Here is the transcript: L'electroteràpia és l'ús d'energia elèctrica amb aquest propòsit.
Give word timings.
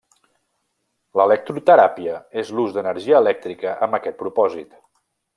L'electroteràpia 1.19 2.15
és 2.43 2.49
l'ús 2.59 2.73
d'energia 2.77 3.19
elèctrica 3.25 3.75
amb 3.89 3.99
aquest 3.99 4.19
propòsit. 4.23 4.73